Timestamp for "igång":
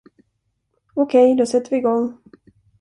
1.77-2.17